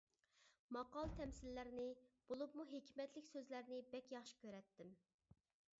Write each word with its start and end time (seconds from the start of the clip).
ماقال-تەمسىللەرنى، 0.77 1.85
بولۇپمۇ 2.31 2.67
ھېكمەتلىك 2.73 3.31
سۆزلەرنى 3.35 3.85
بەك 3.95 4.13
ياخشى 4.17 4.43
كۆرەتتىم. 4.47 4.93